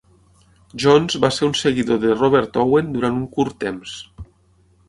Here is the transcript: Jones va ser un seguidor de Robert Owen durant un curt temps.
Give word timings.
Jones 0.83 1.17
va 1.25 1.29
ser 1.35 1.45
un 1.49 1.53
seguidor 1.59 2.01
de 2.05 2.15
Robert 2.17 2.57
Owen 2.65 2.91
durant 2.97 3.21
un 3.23 3.29
curt 3.37 3.57
temps. 3.67 3.95